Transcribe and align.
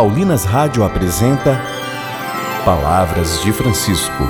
Paulinas 0.00 0.46
Rádio 0.46 0.82
apresenta 0.82 1.60
Palavras 2.64 3.42
de 3.42 3.52
Francisco. 3.52 4.24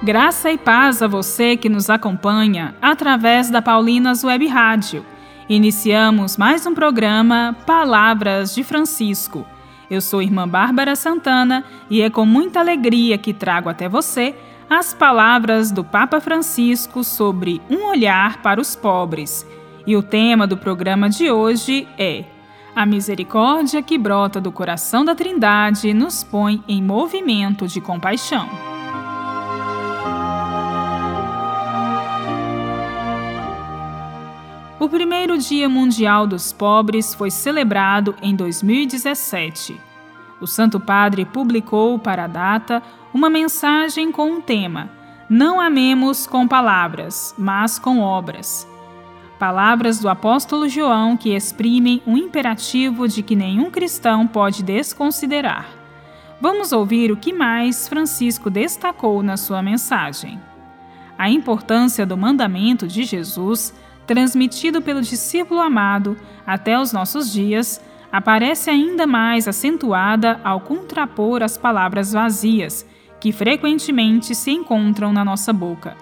Graça 0.00 0.52
e 0.52 0.56
paz 0.56 1.02
a 1.02 1.08
você 1.08 1.56
que 1.56 1.68
nos 1.68 1.90
acompanha 1.90 2.76
através 2.80 3.50
da 3.50 3.60
Paulinas 3.60 4.22
Web 4.22 4.46
Rádio. 4.46 5.04
Iniciamos 5.48 6.36
mais 6.36 6.64
um 6.64 6.74
programa 6.74 7.56
Palavras 7.66 8.54
de 8.54 8.62
Francisco. 8.62 9.44
Eu 9.90 10.00
sou 10.00 10.22
irmã 10.22 10.46
Bárbara 10.46 10.94
Santana 10.94 11.64
e 11.90 12.02
é 12.02 12.08
com 12.08 12.24
muita 12.24 12.60
alegria 12.60 13.18
que 13.18 13.34
trago 13.34 13.68
até 13.68 13.88
você 13.88 14.32
as 14.70 14.94
palavras 14.94 15.72
do 15.72 15.82
Papa 15.82 16.20
Francisco 16.20 17.02
sobre 17.02 17.60
um 17.68 17.88
olhar 17.88 18.40
para 18.42 18.60
os 18.60 18.76
pobres. 18.76 19.44
E 19.84 19.96
o 19.96 20.04
tema 20.04 20.46
do 20.46 20.56
programa 20.56 21.10
de 21.10 21.32
hoje 21.32 21.88
é 21.98 22.26
A 22.74 22.86
misericórdia 22.86 23.82
que 23.82 23.98
brota 23.98 24.40
do 24.40 24.50
coração 24.50 25.04
da 25.04 25.14
Trindade 25.14 25.92
nos 25.92 26.24
põe 26.24 26.64
em 26.66 26.82
movimento 26.82 27.68
de 27.68 27.82
compaixão. 27.82 28.48
O 34.80 34.88
primeiro 34.88 35.36
Dia 35.36 35.68
Mundial 35.68 36.26
dos 36.26 36.50
Pobres 36.50 37.14
foi 37.14 37.30
celebrado 37.30 38.16
em 38.22 38.34
2017. 38.34 39.78
O 40.40 40.46
Santo 40.46 40.80
Padre 40.80 41.26
publicou 41.26 41.98
para 41.98 42.24
a 42.24 42.26
data 42.26 42.82
uma 43.12 43.28
mensagem 43.28 44.10
com 44.10 44.32
um 44.32 44.40
tema: 44.40 44.90
Não 45.28 45.60
amemos 45.60 46.26
com 46.26 46.48
palavras, 46.48 47.34
mas 47.38 47.78
com 47.78 48.00
obras. 48.00 48.66
Palavras 49.42 49.98
do 49.98 50.08
apóstolo 50.08 50.68
João 50.68 51.16
que 51.16 51.34
exprimem 51.34 52.00
um 52.06 52.16
imperativo 52.16 53.08
de 53.08 53.24
que 53.24 53.34
nenhum 53.34 53.72
cristão 53.72 54.24
pode 54.24 54.62
desconsiderar. 54.62 55.66
Vamos 56.40 56.70
ouvir 56.70 57.10
o 57.10 57.16
que 57.16 57.32
mais 57.32 57.88
Francisco 57.88 58.48
destacou 58.48 59.20
na 59.20 59.36
sua 59.36 59.60
mensagem. 59.60 60.40
A 61.18 61.28
importância 61.28 62.06
do 62.06 62.16
mandamento 62.16 62.86
de 62.86 63.02
Jesus 63.02 63.74
transmitido 64.06 64.80
pelo 64.80 65.02
discípulo 65.02 65.60
amado 65.60 66.16
até 66.46 66.78
os 66.78 66.92
nossos 66.92 67.32
dias, 67.32 67.84
aparece 68.12 68.70
ainda 68.70 69.08
mais 69.08 69.48
acentuada 69.48 70.40
ao 70.44 70.60
contrapor 70.60 71.42
as 71.42 71.58
palavras 71.58 72.12
vazias, 72.12 72.86
que 73.18 73.32
frequentemente 73.32 74.36
se 74.36 74.52
encontram 74.52 75.12
na 75.12 75.24
nossa 75.24 75.52
boca. 75.52 75.96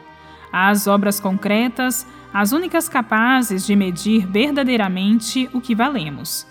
As 0.52 0.86
obras 0.86 1.18
concretas, 1.18 2.06
as 2.32 2.52
únicas 2.52 2.88
capazes 2.88 3.66
de 3.66 3.74
medir 3.74 4.26
verdadeiramente 4.26 5.48
o 5.52 5.60
que 5.60 5.74
valemos. 5.74 6.46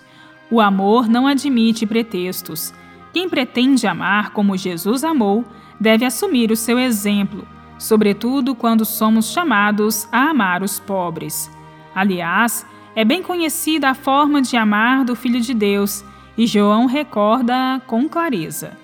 O 0.50 0.60
amor 0.60 1.08
não 1.08 1.26
admite 1.26 1.86
pretextos. 1.86 2.74
Quem 3.12 3.28
pretende 3.28 3.86
amar 3.86 4.30
como 4.30 4.56
Jesus 4.56 5.04
amou 5.04 5.44
deve 5.80 6.04
assumir 6.04 6.50
o 6.50 6.56
seu 6.56 6.78
exemplo 6.78 7.46
sobretudo 7.80 8.54
quando 8.54 8.84
somos 8.84 9.32
chamados 9.32 10.06
a 10.12 10.28
amar 10.28 10.62
os 10.62 10.78
pobres. 10.78 11.50
Aliás, 11.94 12.66
é 12.94 13.04
bem 13.04 13.22
conhecida 13.22 13.88
a 13.88 13.94
forma 13.94 14.42
de 14.42 14.56
amar 14.56 15.02
do 15.02 15.16
Filho 15.16 15.40
de 15.40 15.54
Deus, 15.54 16.04
e 16.36 16.46
João 16.46 16.86
recorda 16.86 17.80
com 17.86 18.08
clareza. 18.08 18.76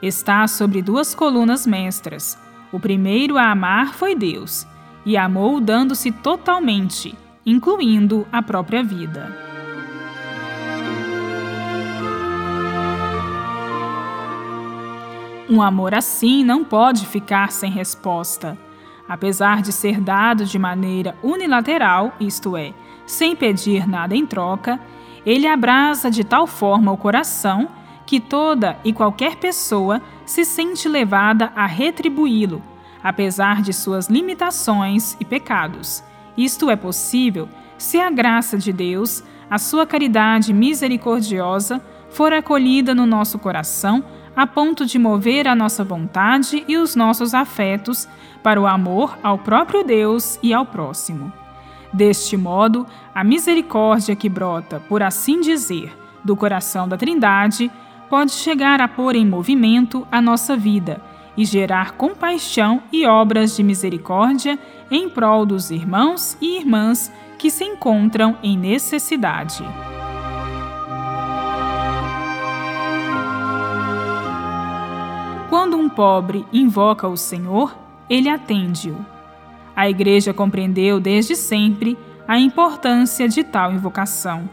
Está 0.00 0.46
sobre 0.46 0.80
duas 0.80 1.14
colunas 1.14 1.66
mestras. 1.66 2.38
O 2.72 2.78
primeiro 2.78 3.36
a 3.36 3.50
amar 3.50 3.94
foi 3.94 4.14
Deus, 4.14 4.66
e 5.06 5.16
amou 5.16 5.60
dando-se 5.60 6.10
totalmente, 6.10 7.16
incluindo 7.46 8.26
a 8.32 8.42
própria 8.42 8.82
vida. 8.82 9.46
Um 15.48 15.62
amor 15.62 15.94
assim 15.94 16.42
não 16.42 16.64
pode 16.64 17.06
ficar 17.06 17.52
sem 17.52 17.70
resposta. 17.70 18.58
Apesar 19.08 19.62
de 19.62 19.72
ser 19.72 20.00
dado 20.00 20.44
de 20.44 20.58
maneira 20.58 21.16
unilateral, 21.22 22.12
isto 22.18 22.56
é, 22.56 22.74
sem 23.06 23.36
pedir 23.36 23.86
nada 23.88 24.16
em 24.16 24.26
troca, 24.26 24.80
ele 25.24 25.46
abrasa 25.46 26.10
de 26.10 26.24
tal 26.24 26.48
forma 26.48 26.90
o 26.90 26.96
coração 26.96 27.68
que 28.04 28.18
toda 28.18 28.76
e 28.84 28.92
qualquer 28.92 29.36
pessoa 29.36 30.02
se 30.24 30.44
sente 30.44 30.88
levada 30.88 31.52
a 31.54 31.66
retribuí-lo, 31.66 32.60
apesar 33.06 33.62
de 33.62 33.72
suas 33.72 34.08
limitações 34.08 35.16
e 35.20 35.24
pecados. 35.24 36.02
Isto 36.36 36.68
é 36.68 36.74
possível 36.74 37.48
se 37.78 38.00
a 38.00 38.10
graça 38.10 38.58
de 38.58 38.72
Deus, 38.72 39.22
a 39.48 39.58
sua 39.58 39.86
caridade 39.86 40.52
misericordiosa, 40.52 41.80
for 42.10 42.32
acolhida 42.32 42.96
no 42.96 43.06
nosso 43.06 43.38
coração 43.38 44.04
a 44.34 44.44
ponto 44.44 44.84
de 44.84 44.98
mover 44.98 45.46
a 45.46 45.54
nossa 45.54 45.84
vontade 45.84 46.64
e 46.66 46.76
os 46.76 46.96
nossos 46.96 47.32
afetos 47.32 48.08
para 48.42 48.60
o 48.60 48.66
amor 48.66 49.16
ao 49.22 49.38
próprio 49.38 49.84
Deus 49.84 50.36
e 50.42 50.52
ao 50.52 50.66
próximo. 50.66 51.32
Deste 51.92 52.36
modo, 52.36 52.84
a 53.14 53.22
misericórdia 53.22 54.16
que 54.16 54.28
brota, 54.28 54.82
por 54.88 55.00
assim 55.00 55.40
dizer, 55.40 55.96
do 56.24 56.34
coração 56.34 56.88
da 56.88 56.96
Trindade, 56.96 57.70
pode 58.10 58.32
chegar 58.32 58.80
a 58.80 58.88
pôr 58.88 59.14
em 59.14 59.24
movimento 59.24 60.04
a 60.10 60.20
nossa 60.20 60.56
vida 60.56 61.00
e 61.36 61.44
gerar 61.44 61.92
compaixão 61.92 62.82
e 62.92 63.06
obras 63.06 63.56
de 63.56 63.62
misericórdia 63.62 64.58
em 64.90 65.08
prol 65.08 65.44
dos 65.44 65.70
irmãos 65.70 66.36
e 66.40 66.56
irmãs 66.56 67.12
que 67.38 67.50
se 67.50 67.64
encontram 67.64 68.36
em 68.42 68.56
necessidade. 68.56 69.64
Quando 75.50 75.76
um 75.76 75.88
pobre 75.88 76.46
invoca 76.52 77.06
o 77.06 77.16
Senhor, 77.16 77.76
ele 78.08 78.28
atende-o. 78.28 78.96
A 79.74 79.88
Igreja 79.88 80.32
compreendeu 80.32 80.98
desde 80.98 81.36
sempre 81.36 81.98
a 82.26 82.38
importância 82.38 83.28
de 83.28 83.44
tal 83.44 83.72
invocação. 83.72 84.48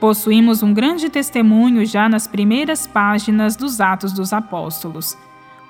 Possuímos 0.00 0.62
um 0.62 0.72
grande 0.72 1.10
testemunho 1.10 1.84
já 1.84 2.08
nas 2.08 2.26
primeiras 2.26 2.86
páginas 2.86 3.54
dos 3.54 3.80
Atos 3.80 4.12
dos 4.12 4.32
Apóstolos, 4.32 5.16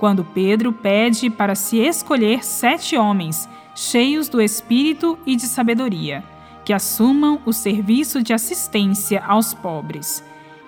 quando 0.01 0.25
Pedro 0.25 0.73
pede 0.73 1.29
para 1.29 1.55
se 1.55 1.77
escolher 1.77 2.43
sete 2.43 2.97
homens, 2.97 3.47
cheios 3.75 4.31
do 4.31 4.41
espírito 4.41 5.19
e 5.27 5.37
de 5.37 5.43
sabedoria, 5.43 6.25
que 6.65 6.73
assumam 6.73 7.39
o 7.45 7.53
serviço 7.53 8.23
de 8.23 8.33
assistência 8.33 9.23
aos 9.23 9.53
pobres. 9.53 10.25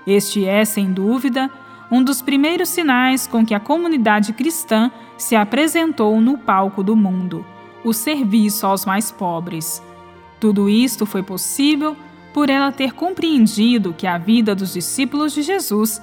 Este 0.06 0.44
é, 0.44 0.66
sem 0.66 0.92
dúvida, 0.92 1.50
um 1.91 2.04
dos 2.04 2.21
primeiros 2.21 2.69
sinais 2.69 3.26
com 3.26 3.44
que 3.44 3.54
a 3.54 3.60
comunidade 3.60 4.34
cristã 4.34 4.91
se 5.16 5.34
apresentou 5.34 6.21
no 6.21 6.37
palco 6.37 6.82
do 6.82 6.94
mundo, 6.94 7.44
o 7.82 7.94
serviço 7.94 8.66
aos 8.66 8.84
mais 8.84 9.10
pobres. 9.10 9.82
Tudo 10.38 10.69
isto 10.69 11.06
foi 11.06 11.22
possível 11.22 11.97
por 12.34 12.50
ela 12.50 12.71
ter 12.71 12.92
compreendido 12.92 13.94
que 13.94 14.06
a 14.06 14.19
vida 14.19 14.54
dos 14.54 14.75
discípulos 14.75 15.32
de 15.32 15.41
Jesus 15.41 16.03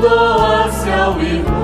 doce 0.00 0.90
ao 0.90 1.20
irmão. 1.20 1.57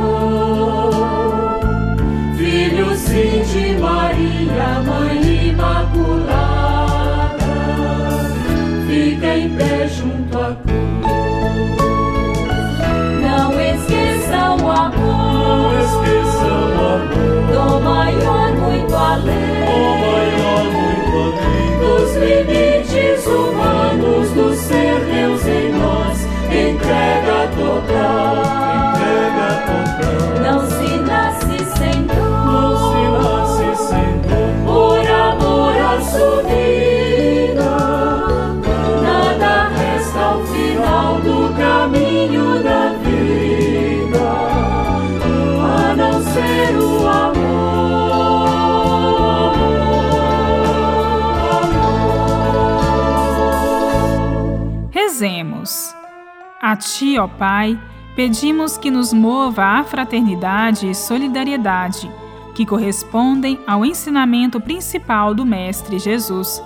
A 56.65 56.75
Ti, 56.77 57.19
ó 57.19 57.29
Pai, 57.29 57.79
pedimos 58.17 58.79
que 58.79 58.91
nos 58.91 59.13
mova 59.13 59.63
a 59.63 59.85
fraternidade 59.85 60.89
e 60.89 60.95
solidariedade, 60.95 62.11
que 62.55 62.65
correspondem 62.65 63.61
ao 63.67 63.85
ensinamento 63.85 64.59
principal 64.59 65.35
do 65.35 65.45
Mestre 65.45 65.99
Jesus. 65.99 66.63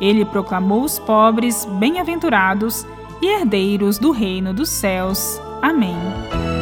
Ele 0.00 0.24
proclamou 0.24 0.82
os 0.82 0.98
pobres 0.98 1.64
bem-aventurados 1.78 2.84
e 3.22 3.28
herdeiros 3.28 4.00
do 4.00 4.10
reino 4.10 4.52
dos 4.52 4.68
céus. 4.68 5.40
Amém. 5.62 5.94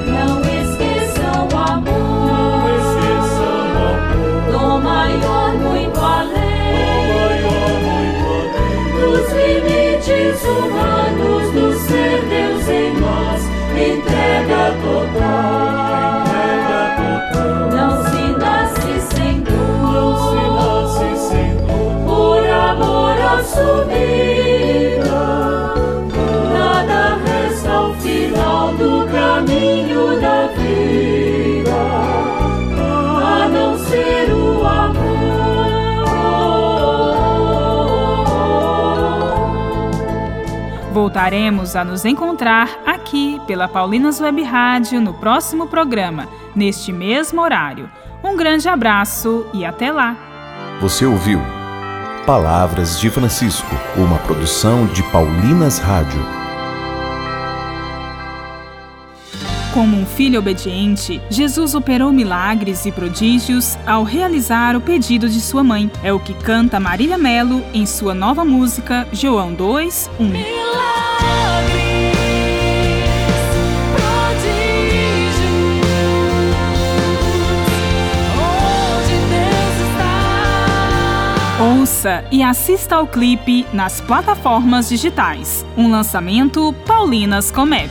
Não 0.06 0.40
esqueçam 0.42 1.48
o 1.54 1.56
amor. 1.56 1.88
Não 1.88 2.68
esqueçam 2.68 4.52
Do 4.52 4.78
maior 4.84 5.54
muito 5.54 6.00
além. 6.00 6.34
maior 7.16 7.72
muito 7.80 8.20
além 8.52 9.00
Dos 9.00 9.32
limites 9.32 10.44
humanos 10.44 10.63
Voltaremos 41.14 41.76
a 41.76 41.84
nos 41.84 42.04
encontrar 42.04 42.68
aqui 42.84 43.40
pela 43.46 43.68
Paulinas 43.68 44.20
Web 44.20 44.42
Rádio 44.42 45.00
no 45.00 45.14
próximo 45.14 45.66
programa, 45.66 46.28
neste 46.56 46.92
mesmo 46.92 47.40
horário. 47.40 47.88
Um 48.22 48.36
grande 48.36 48.68
abraço 48.68 49.46
e 49.54 49.64
até 49.64 49.92
lá! 49.92 50.16
Você 50.80 51.06
ouviu 51.06 51.40
Palavras 52.26 52.98
de 52.98 53.10
Francisco, 53.10 53.68
uma 53.98 54.18
produção 54.20 54.86
de 54.86 55.02
Paulinas 55.10 55.78
Rádio. 55.78 56.24
Como 59.74 59.94
um 59.94 60.06
filho 60.06 60.38
obediente, 60.38 61.20
Jesus 61.28 61.74
operou 61.74 62.10
milagres 62.10 62.86
e 62.86 62.92
prodígios 62.92 63.76
ao 63.86 64.04
realizar 64.04 64.74
o 64.74 64.80
pedido 64.80 65.28
de 65.28 65.38
sua 65.38 65.62
mãe. 65.62 65.92
É 66.02 66.14
o 66.14 66.18
que 66.18 66.32
canta 66.32 66.80
Marília 66.80 67.18
Melo 67.18 67.62
em 67.74 67.84
sua 67.84 68.14
nova 68.14 68.42
música 68.42 69.06
João 69.12 69.52
2, 69.52 70.10
1. 70.18 70.93
E 82.30 82.42
assista 82.42 82.96
ao 82.96 83.06
clipe 83.06 83.66
nas 83.72 84.00
plataformas 84.00 84.88
digitais. 84.88 85.64
Um 85.76 85.90
lançamento 85.90 86.74
Paulinas 86.86 87.50
Comep. 87.50 87.90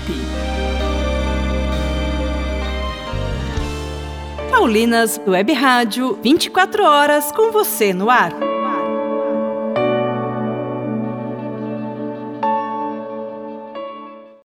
Paulinas 4.52 5.19
Web 5.28 5.52
Rádio, 5.54 6.18
24 6.21 6.83
horas 6.85 7.31
com 7.31 7.52
você 7.52 7.94
no 7.94 8.09
ar. 8.09 8.53